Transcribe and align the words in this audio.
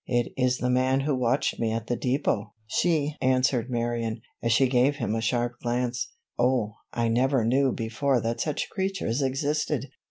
"It 0.07 0.33
is 0.35 0.57
the 0.57 0.71
man 0.71 1.01
who 1.01 1.13
watched 1.15 1.59
me 1.59 1.71
at 1.71 1.85
the 1.85 1.95
depot," 1.95 2.55
answered 3.21 3.69
Marion, 3.69 4.23
as 4.41 4.51
she 4.51 4.67
gave 4.67 4.95
him 4.95 5.13
a 5.13 5.21
sharp 5.21 5.59
glance. 5.61 6.11
"Oh, 6.39 6.73
I 6.91 7.07
never 7.07 7.45
knew 7.45 7.71
before 7.71 8.19
that 8.19 8.41
such 8.41 8.71
creatures 8.71 9.21
existed!" 9.21 9.91